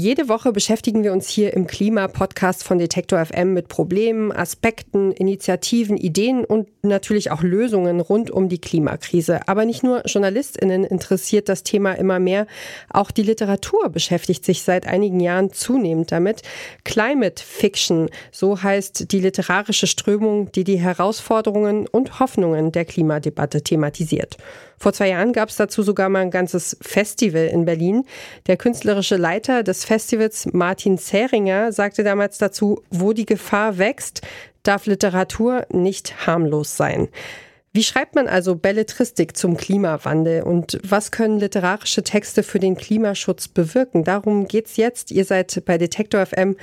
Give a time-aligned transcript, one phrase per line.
[0.00, 5.96] Jede Woche beschäftigen wir uns hier im Klima-Podcast von Detektor FM mit Problemen, Aspekten, Initiativen,
[5.96, 9.48] Ideen und natürlich auch Lösungen rund um die Klimakrise.
[9.48, 12.46] Aber nicht nur JournalistInnen interessiert das Thema immer mehr,
[12.90, 16.42] auch die Literatur beschäftigt sich seit einigen Jahren zunehmend damit.
[16.84, 24.36] Climate Fiction, so heißt die literarische Strömung, die die Herausforderungen und Hoffnungen der Klimadebatte thematisiert.
[24.78, 28.04] Vor zwei Jahren gab es dazu sogar mal ein ganzes Festival in Berlin.
[28.46, 34.20] Der künstlerische Leiter des Festivals, Martin Zähringer, sagte damals dazu, wo die Gefahr wächst,
[34.62, 37.08] darf Literatur nicht harmlos sein.
[37.72, 43.48] Wie schreibt man also Belletristik zum Klimawandel und was können literarische Texte für den Klimaschutz
[43.48, 44.04] bewirken?
[44.04, 45.10] Darum geht's jetzt.
[45.10, 46.56] Ihr seid bei Detektor FM,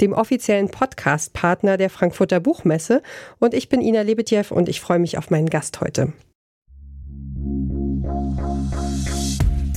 [0.00, 3.00] dem offiziellen Podcast-Partner der Frankfurter Buchmesse
[3.38, 6.12] und ich bin Ina Lebetjew und ich freue mich auf meinen Gast heute.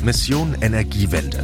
[0.04, 1.44] Mission Energiewende.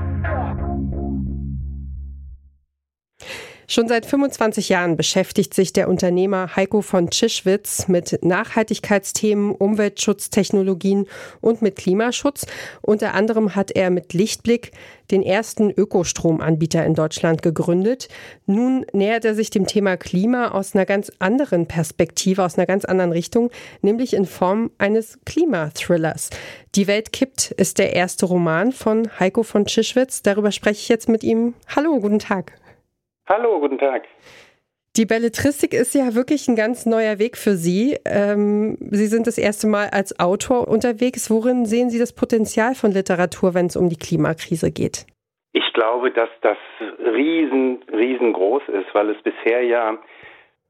[3.71, 11.07] Schon seit 25 Jahren beschäftigt sich der Unternehmer Heiko von Tschischwitz mit Nachhaltigkeitsthemen, Umweltschutztechnologien
[11.39, 12.47] und mit Klimaschutz.
[12.81, 14.73] Unter anderem hat er mit Lichtblick
[15.09, 18.09] den ersten Ökostromanbieter in Deutschland gegründet.
[18.45, 22.83] Nun nähert er sich dem Thema Klima aus einer ganz anderen Perspektive, aus einer ganz
[22.83, 26.29] anderen Richtung, nämlich in Form eines Klimathrillers.
[26.75, 30.23] Die Welt kippt ist der erste Roman von Heiko von Tschischwitz.
[30.23, 31.53] Darüber spreche ich jetzt mit ihm.
[31.73, 32.60] Hallo, guten Tag.
[33.27, 34.07] Hallo, guten Tag.
[34.97, 37.97] Die Belletristik ist ja wirklich ein ganz neuer Weg für Sie.
[38.05, 41.29] Ähm, Sie sind das erste Mal als Autor unterwegs.
[41.29, 45.05] Worin sehen Sie das Potenzial von Literatur, wenn es um die Klimakrise geht?
[45.53, 46.57] Ich glaube, dass das
[46.99, 49.97] riesen, riesengroß ist, weil es bisher ja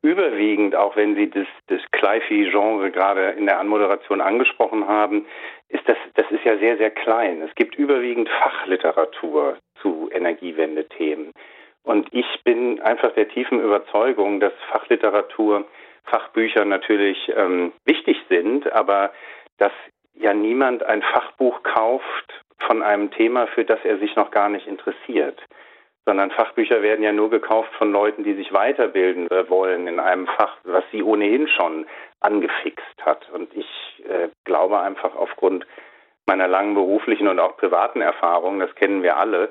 [0.04, 5.26] überwiegend, auch wenn Sie das, das Clifey-Genre gerade in der Anmoderation angesprochen haben,
[5.70, 7.42] ist das, das ist ja sehr, sehr klein.
[7.42, 11.31] Es gibt überwiegend Fachliteratur zu Energiewende-Themen.
[11.91, 15.66] Und ich bin einfach der tiefen Überzeugung, dass Fachliteratur,
[16.06, 19.12] Fachbücher natürlich ähm, wichtig sind, aber
[19.57, 19.74] dass
[20.13, 24.68] ja niemand ein Fachbuch kauft von einem Thema, für das er sich noch gar nicht
[24.68, 25.38] interessiert,
[26.06, 30.56] sondern Fachbücher werden ja nur gekauft von Leuten, die sich weiterbilden wollen in einem Fach,
[30.63, 31.85] was sie ohnehin schon
[32.22, 33.30] angefixt hat.
[33.31, 33.68] Und ich
[34.07, 35.68] äh, glaube einfach aufgrund
[36.25, 39.50] meiner langen beruflichen und auch privaten Erfahrung, das kennen wir alle,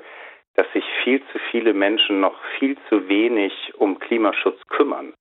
[0.55, 5.13] dass sich viel zu viele Menschen noch viel zu wenig um Klimaschutz kümmern.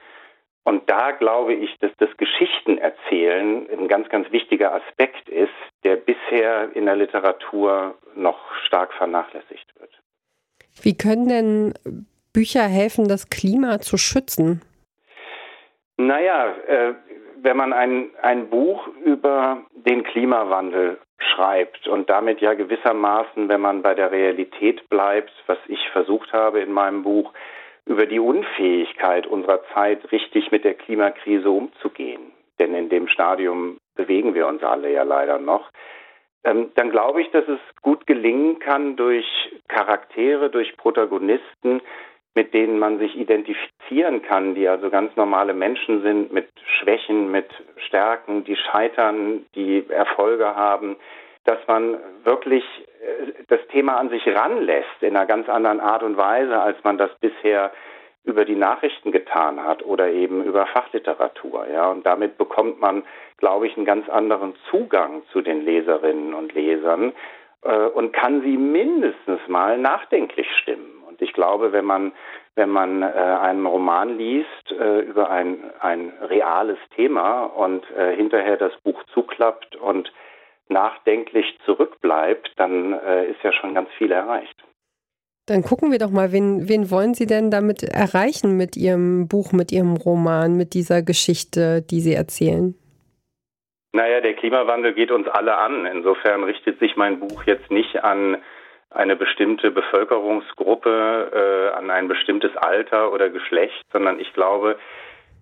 [0.64, 5.48] Und da glaube ich, dass das Geschichtenerzählen ein ganz, ganz wichtiger Aspekt ist,
[5.84, 9.90] der bisher in der Literatur noch stark vernachlässigt wird.
[10.82, 11.74] Wie können denn
[12.32, 14.62] Bücher helfen, das Klima zu schützen?
[15.96, 16.94] Naja, äh,
[17.42, 23.82] wenn man ein, ein Buch über den Klimawandel schreibt und damit ja gewissermaßen, wenn man
[23.82, 27.32] bei der Realität bleibt, was ich versucht habe in meinem Buch,
[27.86, 34.34] über die Unfähigkeit unserer Zeit richtig mit der Klimakrise umzugehen, denn in dem Stadium bewegen
[34.34, 35.70] wir uns alle ja leider noch,
[36.44, 39.26] ähm, dann glaube ich, dass es gut gelingen kann durch
[39.68, 41.82] Charaktere, durch Protagonisten,
[42.34, 43.16] mit denen man sich
[43.90, 49.84] identifizieren kann, die also ganz normale Menschen sind, mit Schwächen, mit Stärken, die scheitern, die
[49.88, 50.96] Erfolge haben,
[51.44, 52.64] dass man wirklich
[53.02, 56.98] äh, das Thema an sich ranlässt in einer ganz anderen Art und Weise, als man
[56.98, 57.72] das bisher
[58.24, 61.90] über die Nachrichten getan hat oder eben über Fachliteratur, ja.
[61.90, 63.02] Und damit bekommt man,
[63.38, 67.14] glaube ich, einen ganz anderen Zugang zu den Leserinnen und Lesern
[67.62, 70.99] äh, und kann sie mindestens mal nachdenklich stimmen.
[71.20, 72.12] Und ich glaube, wenn man,
[72.54, 78.56] wenn man äh, einen Roman liest äh, über ein, ein reales Thema und äh, hinterher
[78.56, 80.12] das Buch zuklappt und
[80.68, 84.56] nachdenklich zurückbleibt, dann äh, ist ja schon ganz viel erreicht.
[85.46, 89.52] Dann gucken wir doch mal, wen, wen wollen Sie denn damit erreichen mit Ihrem Buch,
[89.52, 92.74] mit Ihrem Roman, mit dieser Geschichte, die Sie erzählen?
[93.92, 95.86] Naja, der Klimawandel geht uns alle an.
[95.86, 98.38] Insofern richtet sich mein Buch jetzt nicht an
[98.90, 104.76] eine bestimmte Bevölkerungsgruppe, äh, an ein bestimmtes Alter oder Geschlecht, sondern ich glaube,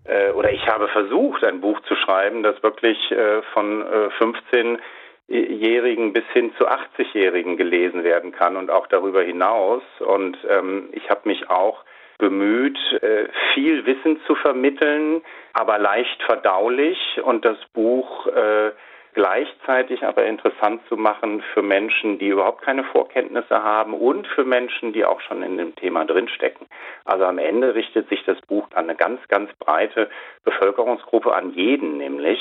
[0.04, 6.12] äh, oder ich habe versucht, ein Buch zu schreiben, das wirklich äh, von äh, 15-Jährigen
[6.12, 9.82] bis hin zu 80-Jährigen gelesen werden kann und auch darüber hinaus.
[10.00, 11.84] Und ähm, ich habe mich auch
[12.18, 15.22] bemüht, äh, viel Wissen zu vermitteln,
[15.54, 18.72] aber leicht verdaulich und das Buch äh,
[19.18, 24.92] gleichzeitig aber interessant zu machen für Menschen, die überhaupt keine Vorkenntnisse haben und für Menschen,
[24.92, 26.68] die auch schon in dem Thema drinstecken.
[27.04, 30.08] Also am Ende richtet sich das Buch an eine ganz, ganz breite
[30.44, 32.38] Bevölkerungsgruppe, an jeden nämlich,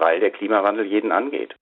[0.00, 1.54] weil der Klimawandel jeden angeht.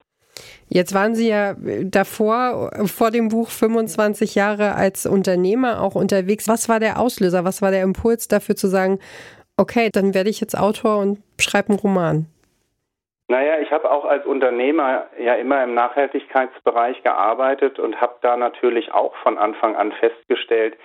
[0.68, 1.54] Jetzt waren Sie ja
[1.84, 6.48] davor, vor dem Buch 25 Jahre als Unternehmer auch unterwegs.
[6.48, 7.44] Was war der Auslöser?
[7.44, 8.98] Was war der Impuls dafür zu sagen,
[9.56, 12.26] okay, dann werde ich jetzt Autor und schreibe einen Roman?
[13.28, 18.93] Naja, ich habe auch als Unternehmer ja immer im Nachhaltigkeitsbereich gearbeitet und habe da natürlich
[18.93, 20.76] auch von Anfang an festgestellt,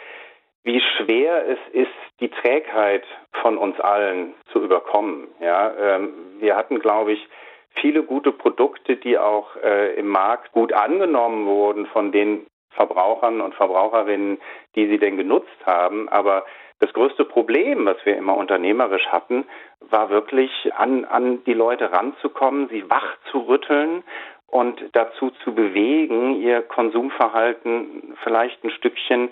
[0.63, 3.03] wie schwer es ist, die Trägheit
[3.41, 5.27] von uns allen zu überkommen.
[5.39, 7.27] Ja, ähm, wir hatten, glaube ich,
[7.75, 13.55] viele gute Produkte, die auch äh, im Markt gut angenommen wurden von den Verbrauchern und
[13.55, 14.39] Verbraucherinnen,
[14.75, 16.09] die sie denn genutzt haben.
[16.09, 16.45] Aber
[16.81, 19.45] das größte Problem, was wir immer unternehmerisch hatten,
[19.79, 24.03] war wirklich an, an die Leute ranzukommen, sie wach zu rütteln
[24.47, 29.31] und dazu zu bewegen, ihr Konsumverhalten vielleicht ein Stückchen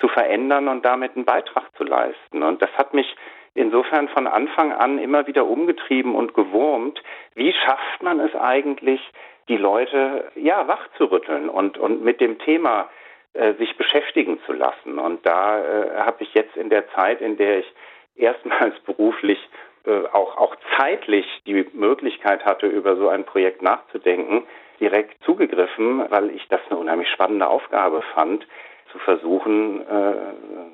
[0.00, 2.42] zu verändern und damit einen Beitrag zu leisten.
[2.42, 3.14] Und das hat mich
[3.54, 7.00] insofern von Anfang an immer wieder umgetrieben und gewurmt.
[7.36, 9.00] Wie schafft man es eigentlich,
[9.48, 12.88] die Leute ja wach zu rütteln und, und mit dem Thema
[13.38, 14.98] äh, sich beschäftigen zu lassen?
[14.98, 17.72] Und da äh, habe ich jetzt in der Zeit, in der ich
[18.16, 19.38] erstmals beruflich
[19.86, 24.46] äh, auch, auch zeitlich die Möglichkeit hatte, über so ein Projekt nachzudenken,
[24.80, 28.46] direkt zugegriffen, weil ich das eine unheimlich spannende Aufgabe fand,
[28.92, 29.92] zu versuchen, äh,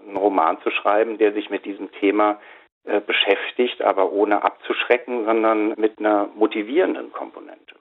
[0.08, 2.40] einen Roman zu schreiben, der sich mit diesem Thema
[2.84, 7.76] äh, beschäftigt, aber ohne abzuschrecken, sondern mit einer motivierenden Komponente.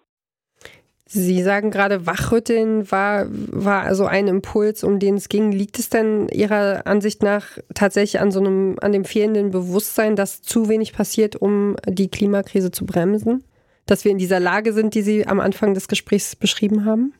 [1.16, 5.52] Sie sagen gerade, Wachrütteln war, war also ein Impuls, um den es ging.
[5.52, 10.42] Liegt es denn Ihrer Ansicht nach tatsächlich an so einem, an dem fehlenden Bewusstsein, dass
[10.42, 13.44] zu wenig passiert, um die Klimakrise zu bremsen?
[13.86, 17.14] Dass wir in dieser Lage sind, die Sie am Anfang des Gesprächs beschrieben haben?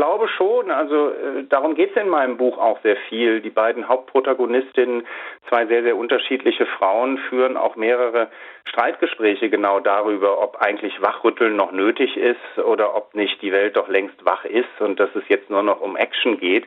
[0.00, 0.70] Glaube schon.
[0.70, 3.42] Also äh, darum geht es in meinem Buch auch sehr viel.
[3.42, 5.06] Die beiden Hauptprotagonistinnen,
[5.48, 8.30] zwei sehr, sehr unterschiedliche Frauen, führen auch mehrere
[8.64, 13.88] Streitgespräche genau darüber, ob eigentlich Wachrütteln noch nötig ist oder ob nicht die Welt doch
[13.88, 16.66] längst wach ist und dass es jetzt nur noch um Action geht.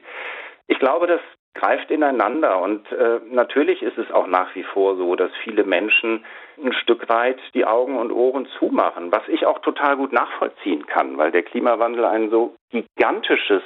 [0.67, 1.21] Ich glaube, dass
[1.63, 2.59] greift ineinander.
[2.59, 6.25] Und äh, natürlich ist es auch nach wie vor so, dass viele Menschen
[6.61, 11.17] ein Stück weit die Augen und Ohren zumachen, was ich auch total gut nachvollziehen kann,
[11.17, 13.63] weil der Klimawandel ein so gigantisches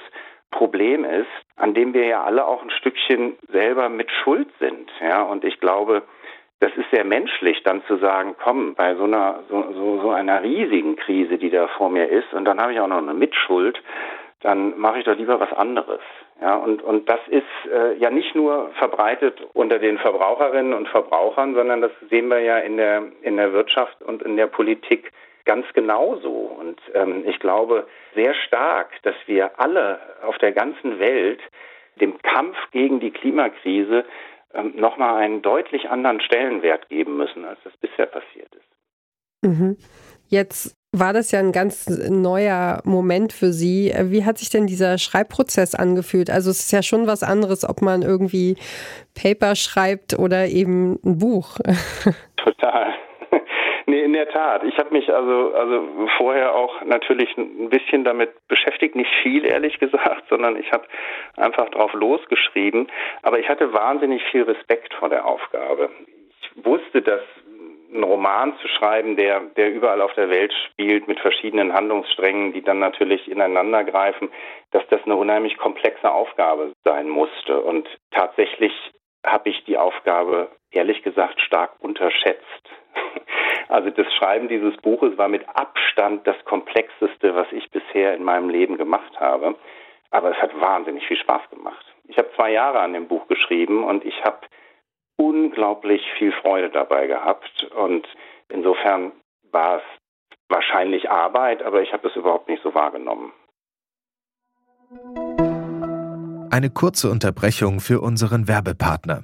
[0.51, 4.89] Problem ist, an dem wir ja alle auch ein Stückchen selber mit Schuld sind.
[5.01, 6.03] Ja, und ich glaube,
[6.59, 10.43] das ist sehr menschlich, dann zu sagen, komm, bei so einer so, so, so einer
[10.43, 13.81] riesigen Krise, die da vor mir ist, und dann habe ich auch noch eine Mitschuld,
[14.41, 16.01] dann mache ich doch lieber was anderes.
[16.39, 21.55] Ja, und, und das ist äh, ja nicht nur verbreitet unter den Verbraucherinnen und Verbrauchern,
[21.55, 25.11] sondern das sehen wir ja in der, in der Wirtschaft und in der Politik
[25.45, 26.29] ganz genauso.
[26.29, 31.41] Und ähm, ich glaube sehr stark, dass wir alle auf der ganzen Welt
[31.99, 34.05] dem Kampf gegen die Klimakrise
[34.53, 38.67] ähm, nochmal einen deutlich anderen Stellenwert geben müssen, als das bisher passiert ist.
[39.41, 39.77] Mhm.
[40.27, 43.93] Jetzt war das ja ein ganz neuer Moment für Sie.
[44.03, 46.29] Wie hat sich denn dieser Schreibprozess angefühlt?
[46.29, 48.55] Also es ist ja schon was anderes, ob man irgendwie
[49.15, 51.57] Paper schreibt oder eben ein Buch.
[52.37, 52.93] Total.
[53.89, 54.65] Nee, in der Tat.
[54.65, 59.79] Ich habe mich also, also vorher auch natürlich ein bisschen damit beschäftigt, nicht viel ehrlich
[59.79, 60.83] gesagt, sondern ich habe
[61.37, 62.87] einfach drauf losgeschrieben.
[63.21, 65.89] Aber ich hatte wahnsinnig viel Respekt vor der Aufgabe.
[66.41, 67.21] Ich wusste, dass
[67.93, 72.61] einen Roman zu schreiben, der, der überall auf der Welt spielt, mit verschiedenen Handlungssträngen, die
[72.61, 74.29] dann natürlich ineinander greifen,
[74.71, 77.61] dass das eine unheimlich komplexe Aufgabe sein musste.
[77.61, 78.73] Und tatsächlich
[79.25, 82.43] habe ich die Aufgabe, ehrlich gesagt, stark unterschätzt.
[83.69, 88.49] Also das Schreiben dieses Buches war mit Abstand das komplexeste, was ich bisher in meinem
[88.49, 89.55] Leben gemacht habe.
[90.09, 91.85] Aber es hat wahnsinnig viel Spaß gemacht.
[92.07, 94.39] Ich habe zwei Jahre an dem Buch geschrieben und ich habe
[95.17, 97.67] unglaublich viel Freude dabei gehabt.
[97.75, 98.07] Und
[98.49, 99.11] insofern
[99.51, 99.83] war es
[100.49, 103.33] wahrscheinlich Arbeit, aber ich habe es überhaupt nicht so wahrgenommen.
[106.49, 109.23] Eine kurze Unterbrechung für unseren Werbepartner.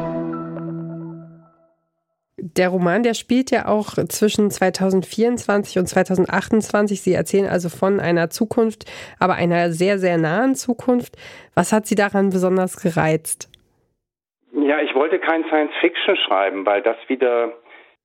[2.43, 6.99] Der Roman, der spielt ja auch zwischen 2024 und 2028.
[6.99, 8.85] Sie erzählen also von einer Zukunft,
[9.19, 11.17] aber einer sehr, sehr nahen Zukunft.
[11.53, 13.47] Was hat Sie daran besonders gereizt?
[14.53, 17.53] Ja, ich wollte kein Science Fiction schreiben, weil das wieder,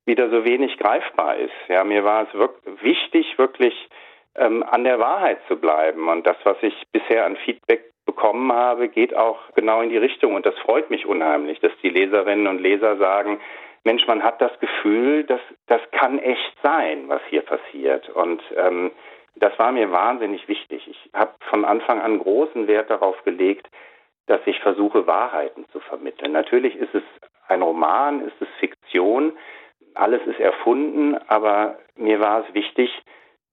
[0.04, 1.54] wieder so wenig greifbar ist.
[1.68, 3.88] Ja, mir war es wirklich wichtig, wirklich
[4.34, 6.08] ähm, an der Wahrheit zu bleiben.
[6.08, 10.34] Und das, was ich bisher an Feedback bekommen habe, geht auch genau in die Richtung.
[10.34, 13.40] Und das freut mich unheimlich, dass die Leserinnen und Leser sagen,
[13.86, 18.08] Mensch, man hat das Gefühl, dass das kann echt sein, was hier passiert.
[18.08, 18.90] Und ähm,
[19.36, 20.88] das war mir wahnsinnig wichtig.
[20.88, 23.68] Ich habe von Anfang an großen Wert darauf gelegt,
[24.26, 26.32] dass ich versuche, Wahrheiten zu vermitteln.
[26.32, 27.04] Natürlich ist es
[27.46, 29.38] ein Roman, ist es Fiktion,
[29.94, 32.90] alles ist erfunden, aber mir war es wichtig,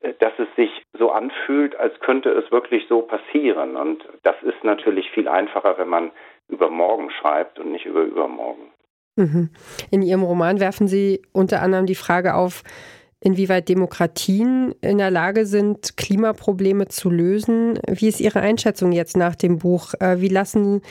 [0.02, 3.76] äh, dass es sich so anfühlt, als könnte es wirklich so passieren.
[3.76, 6.12] Und das ist natürlich viel einfacher, wenn man
[6.48, 8.72] über morgen schreibt und nicht über übermorgen.
[9.16, 9.50] Mhm.
[9.92, 12.64] In Ihrem Roman werfen Sie unter anderem die Frage auf,
[13.24, 17.80] inwieweit Demokratien in der Lage sind, Klimaprobleme zu lösen.
[17.88, 19.94] Wie ist Ihre Einschätzung jetzt nach dem Buch?
[20.00, 20.82] Äh, wie lassen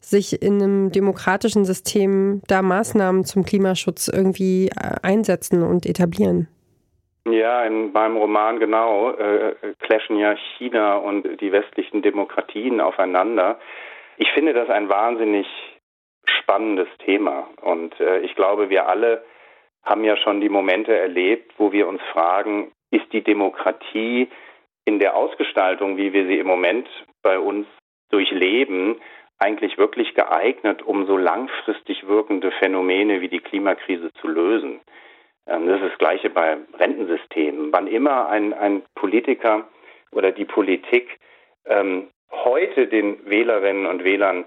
[0.00, 6.48] sich in einem demokratischen System da Maßnahmen zum Klimaschutz irgendwie äh, einsetzen und etablieren?
[7.30, 13.58] Ja, in meinem Roman genau äh, clashen ja China und die westlichen Demokratien aufeinander.
[14.16, 15.46] Ich finde das ein wahnsinnig
[16.52, 19.24] spannendes Thema und äh, ich glaube, wir alle
[19.84, 24.28] haben ja schon die Momente erlebt, wo wir uns fragen, ist die Demokratie
[24.84, 26.86] in der Ausgestaltung, wie wir sie im Moment
[27.22, 27.66] bei uns
[28.10, 29.00] durchleben,
[29.38, 34.80] eigentlich wirklich geeignet, um so langfristig wirkende Phänomene wie die Klimakrise zu lösen?
[35.46, 37.72] Ähm, das ist das Gleiche bei Rentensystemen.
[37.72, 39.68] Wann immer ein, ein Politiker
[40.10, 41.18] oder die Politik
[41.64, 44.44] ähm, heute den Wählerinnen und Wählern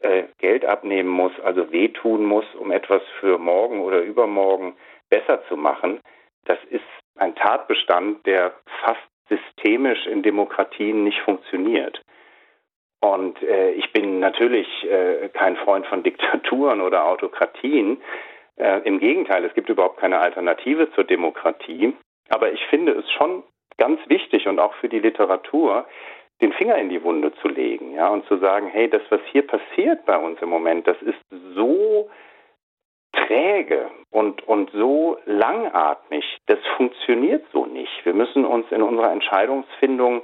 [0.00, 4.76] äh, Geld abnehmen muss, also wehtun muss, um etwas für morgen oder übermorgen
[5.08, 6.00] besser zu machen,
[6.44, 6.84] das ist
[7.16, 8.54] ein Tatbestand, der
[8.84, 12.02] fast systemisch in Demokratien nicht funktioniert.
[13.00, 18.02] Und äh, ich bin natürlich äh, kein Freund von Diktaturen oder Autokratien,
[18.60, 21.94] äh, Im Gegenteil, es gibt überhaupt keine Alternative zur Demokratie.
[22.28, 23.42] Aber ich finde es schon
[23.78, 25.86] ganz wichtig und auch für die Literatur,
[26.40, 29.46] den Finger in die Wunde zu legen, ja, und zu sagen, hey, das, was hier
[29.46, 31.18] passiert bei uns im Moment, das ist
[31.54, 32.10] so
[33.12, 38.04] träge und, und so langatmig, das funktioniert so nicht.
[38.04, 40.22] Wir müssen uns in unserer Entscheidungsfindung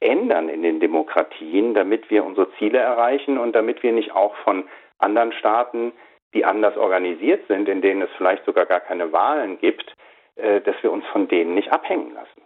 [0.00, 4.68] ändern in den Demokratien, damit wir unsere Ziele erreichen und damit wir nicht auch von
[4.98, 5.92] anderen Staaten
[6.34, 9.94] die anders organisiert sind, in denen es vielleicht sogar gar keine Wahlen gibt,
[10.36, 12.42] äh, dass wir uns von denen nicht abhängen lassen.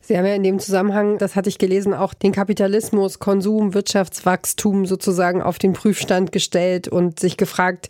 [0.00, 4.86] Sie haben ja in dem Zusammenhang, das hatte ich gelesen, auch den Kapitalismus, Konsum, Wirtschaftswachstum
[4.86, 7.88] sozusagen auf den Prüfstand gestellt und sich gefragt,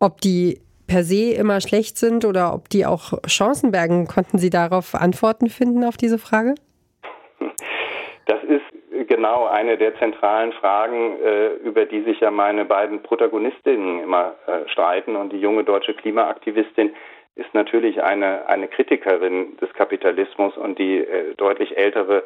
[0.00, 4.06] ob die per se immer schlecht sind oder ob die auch Chancen bergen.
[4.06, 6.54] Konnten Sie darauf Antworten finden auf diese Frage?
[8.26, 14.02] Das ist genau eine der zentralen Fragen, äh, über die sich ja meine beiden Protagonistinnen
[14.02, 15.16] immer äh, streiten.
[15.16, 16.94] Und die junge deutsche Klimaaktivistin
[17.38, 22.24] ist natürlich eine, eine Kritikerin des Kapitalismus und die äh, deutlich ältere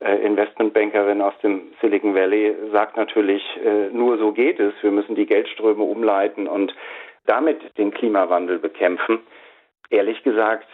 [0.00, 4.74] äh, Investmentbankerin aus dem Silicon Valley sagt natürlich, äh, nur so geht es.
[4.82, 6.74] Wir müssen die Geldströme umleiten und
[7.26, 9.20] damit den Klimawandel bekämpfen.
[9.88, 10.68] Ehrlich gesagt,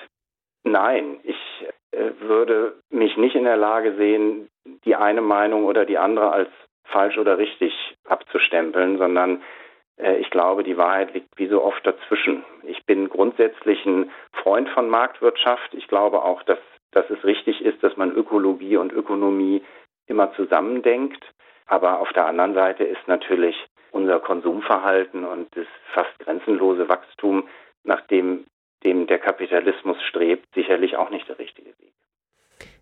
[0.65, 1.19] nein.
[1.23, 4.49] Ich äh, würde mich nicht in der Lage sehen,
[4.85, 6.51] die eine Meinung oder die andere als
[6.85, 7.73] falsch oder richtig
[8.05, 9.43] abzustempeln, sondern
[9.99, 12.45] ich glaube, die Wahrheit liegt wie so oft dazwischen.
[12.65, 15.73] Ich bin grundsätzlich ein Freund von Marktwirtschaft.
[15.73, 16.59] Ich glaube auch, dass,
[16.93, 19.63] dass es richtig ist, dass man Ökologie und Ökonomie
[20.07, 21.25] immer zusammendenkt.
[21.67, 23.57] Aber auf der anderen Seite ist natürlich
[23.91, 27.49] unser Konsumverhalten und das fast grenzenlose Wachstum,
[27.83, 28.45] nach dem,
[28.85, 31.93] dem der Kapitalismus strebt, sicherlich auch nicht der richtige Weg.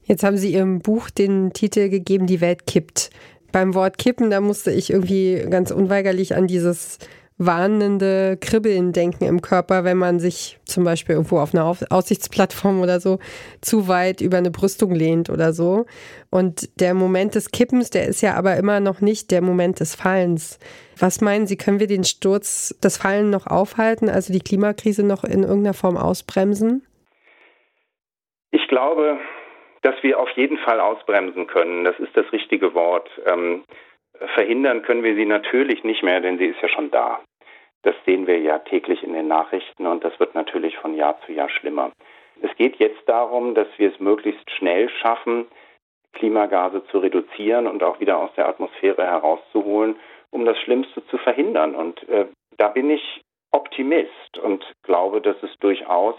[0.03, 3.11] Jetzt haben Sie Ihrem Buch den Titel gegeben, Die Welt kippt.
[3.55, 6.99] Beim Wort kippen, da musste ich irgendwie ganz unweigerlich an dieses
[7.39, 12.99] warnende Kribbeln denken im Körper, wenn man sich zum Beispiel irgendwo auf einer Aussichtsplattform oder
[12.99, 13.21] so
[13.61, 15.87] zu weit über eine Brüstung lehnt oder so.
[16.31, 19.95] Und der Moment des Kippens, der ist ja aber immer noch nicht der Moment des
[19.95, 20.59] Fallens.
[20.99, 25.23] Was meinen Sie, können wir den Sturz, das Fallen noch aufhalten, also die Klimakrise noch
[25.23, 26.85] in irgendeiner Form ausbremsen?
[28.51, 29.17] Ich glaube,
[29.85, 31.85] dass wir auf jeden Fall ausbremsen können.
[31.85, 33.09] Das ist das richtige Wort.
[33.27, 33.65] Ähm,
[34.35, 37.21] verhindern können wir sie natürlich nicht mehr, denn sie ist ja schon da.
[37.83, 41.33] Das sehen wir ja täglich in den Nachrichten und das wird natürlich von Jahr zu
[41.33, 41.93] Jahr schlimmer.
[42.41, 45.47] Es geht jetzt darum, dass wir es möglichst schnell schaffen,
[46.15, 49.97] Klimagase zu reduzieren und auch wieder aus der Atmosphäre herauszuholen,
[50.31, 51.75] um das Schlimmste zu verhindern.
[51.75, 52.27] Und äh,
[52.57, 56.17] da bin ich Optimist und glaube, dass es durchaus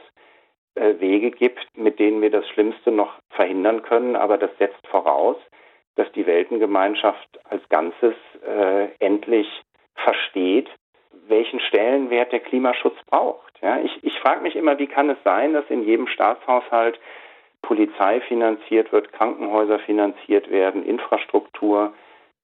[0.75, 4.15] Wege gibt, mit denen wir das Schlimmste noch verhindern können.
[4.15, 5.38] Aber das setzt voraus,
[5.96, 8.15] dass die Weltengemeinschaft als Ganzes
[8.46, 9.48] äh, endlich
[9.96, 10.70] versteht,
[11.27, 13.53] welchen Stellenwert der Klimaschutz braucht.
[13.62, 17.00] Ja, ich ich frage mich immer, wie kann es sein, dass in jedem Staatshaushalt
[17.62, 21.94] Polizei finanziert wird, Krankenhäuser finanziert werden, Infrastruktur,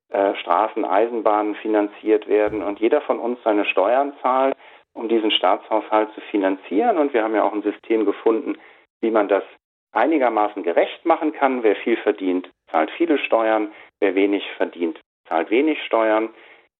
[0.09, 4.55] äh, Straßen, Eisenbahnen finanziert werden und jeder von uns seine Steuern zahlt,
[4.93, 6.97] um diesen Staatshaushalt zu finanzieren.
[6.97, 8.57] Und wir haben ja auch ein System gefunden,
[9.01, 9.43] wie man das
[9.91, 11.63] einigermaßen gerecht machen kann.
[11.63, 13.71] Wer viel verdient, zahlt viele Steuern.
[13.99, 16.29] Wer wenig verdient, zahlt wenig Steuern.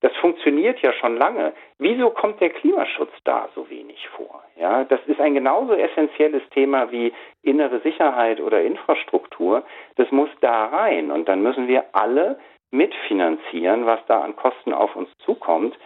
[0.01, 1.53] Das funktioniert ja schon lange.
[1.77, 4.44] Wieso kommt der Klimaschutz da so wenig vor?
[4.56, 7.13] Ja, das ist ein genauso essentielles Thema wie
[7.44, 9.63] innere Sicherheit oder Infrastruktur.
[9.96, 12.39] Das muss da rein und dann müssen wir alle
[12.72, 15.77] mitfinanzieren, was da an Kosten auf uns zukommt.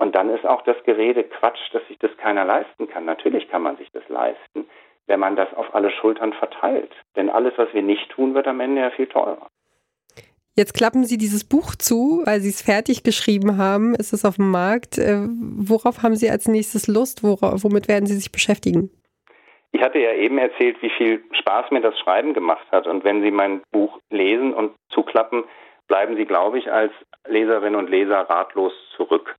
[0.00, 3.04] Und dann ist auch das Gerede Quatsch, dass sich das keiner leisten kann.
[3.04, 4.64] Natürlich kann man sich das leisten,
[5.06, 6.90] wenn man das auf alle Schultern verteilt.
[7.16, 9.46] Denn alles, was wir nicht tun, wird am Ende ja viel teurer.
[10.56, 13.94] Jetzt klappen Sie dieses Buch zu, weil Sie es fertig geschrieben haben.
[13.94, 14.96] Ist es auf dem Markt?
[14.96, 17.22] Äh, worauf haben Sie als nächstes Lust?
[17.22, 18.90] womit werden Sie sich beschäftigen?
[19.72, 22.86] Ich hatte ja eben erzählt, wie viel Spaß mir das Schreiben gemacht hat.
[22.86, 25.44] Und wenn Sie mein Buch lesen und zuklappen,
[25.88, 26.92] bleiben Sie, glaube ich, als
[27.28, 29.36] Leserinnen und Leser ratlos zurück,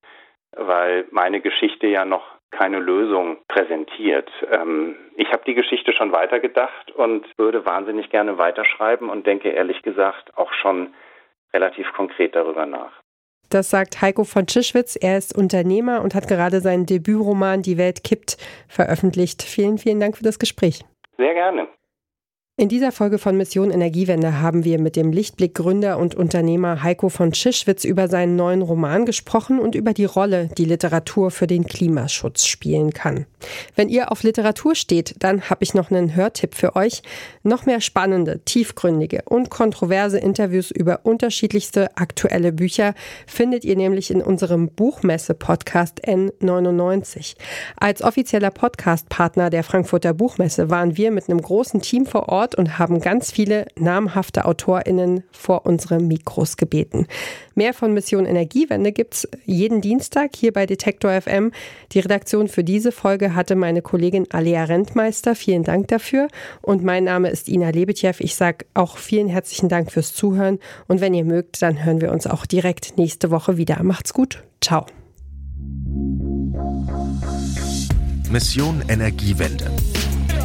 [0.55, 4.29] weil meine Geschichte ja noch keine Lösung präsentiert.
[4.51, 9.81] Ähm, ich habe die Geschichte schon weitergedacht und würde wahnsinnig gerne weiterschreiben und denke ehrlich
[9.81, 10.93] gesagt auch schon
[11.53, 12.91] relativ konkret darüber nach.
[13.49, 14.97] Das sagt Heiko von Tschischwitz.
[15.01, 18.37] Er ist Unternehmer und hat gerade seinen Debütroman Die Welt kippt
[18.69, 19.43] veröffentlicht.
[19.43, 20.85] Vielen, vielen Dank für das Gespräch.
[21.17, 21.67] Sehr gerne.
[22.61, 27.31] In dieser Folge von Mission Energiewende haben wir mit dem Lichtblick-Gründer und Unternehmer Heiko von
[27.31, 32.45] Tschischwitz über seinen neuen Roman gesprochen und über die Rolle, die Literatur für den Klimaschutz
[32.45, 33.25] spielen kann.
[33.75, 37.01] Wenn ihr auf Literatur steht, dann habe ich noch einen Hörtipp für euch.
[37.41, 42.93] Noch mehr spannende, tiefgründige und kontroverse Interviews über unterschiedlichste aktuelle Bücher
[43.25, 47.37] findet ihr nämlich in unserem Buchmesse-Podcast N99.
[47.77, 52.55] Als offizieller Podcast-Partner der Frankfurter Buchmesse waren wir mit einem großen Team vor Ort Ort
[52.55, 57.07] und haben ganz viele namhafte AutorInnen vor unsere Mikros gebeten.
[57.55, 61.51] Mehr von Mission Energiewende gibt es jeden Dienstag hier bei Detektor FM.
[61.91, 65.35] Die Redaktion für diese Folge hatte meine Kollegin Alea Rentmeister.
[65.35, 66.27] Vielen Dank dafür.
[66.61, 68.15] Und mein Name ist Ina Lebetjew.
[68.19, 70.59] Ich sage auch vielen herzlichen Dank fürs Zuhören.
[70.87, 73.81] Und wenn ihr mögt, dann hören wir uns auch direkt nächste Woche wieder.
[73.83, 74.43] Macht's gut.
[74.61, 74.85] Ciao.
[78.29, 79.69] Mission Energiewende.